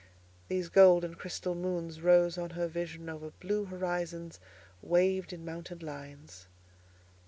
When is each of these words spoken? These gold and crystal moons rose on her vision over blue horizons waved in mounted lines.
These 0.47 0.69
gold 0.69 1.03
and 1.05 1.15
crystal 1.15 1.53
moons 1.53 2.01
rose 2.01 2.35
on 2.35 2.49
her 2.57 2.67
vision 2.67 3.07
over 3.07 3.29
blue 3.39 3.65
horizons 3.65 4.39
waved 4.81 5.31
in 5.31 5.45
mounted 5.45 5.83
lines. 5.83 6.47